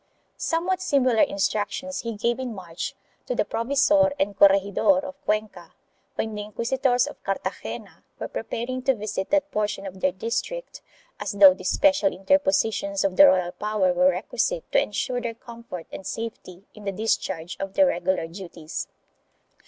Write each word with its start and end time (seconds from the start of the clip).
Somewhat 0.37 0.81
similar 0.81 1.21
instructions 1.21 1.99
he 1.99 2.15
gave 2.17 2.39
in 2.39 2.55
March 2.55 2.95
to 3.27 3.35
the 3.35 3.45
provisor 3.45 4.13
and 4.19 4.35
corregidor 4.35 4.97
of 5.05 5.23
Cuenca, 5.25 5.73
when 6.15 6.33
the 6.33 6.41
inquisitors 6.41 7.05
of 7.05 7.23
Cartagena 7.23 8.03
were 8.17 8.27
preparing 8.27 8.81
to 8.81 8.95
visit 8.95 9.29
that 9.29 9.51
portion 9.51 9.85
of 9.85 9.99
their 9.99 10.11
district, 10.11 10.81
as 11.19 11.33
though 11.33 11.53
these 11.53 11.69
special 11.69 12.11
interpositions 12.17 13.03
of 13.03 13.15
the 13.15 13.27
royal 13.27 13.51
'power 13.51 13.93
were 13.93 14.09
requisite 14.09 14.71
to 14.71 14.81
ensure 14.81 15.21
their 15.21 15.35
comfort 15.35 15.85
and 15.91 16.07
safety 16.07 16.63
in 16.73 16.85
the 16.85 16.91
discharge 16.91 17.55
of 17.59 17.75
their 17.75 17.85
regular 17.85 18.25
duties. 18.25 18.87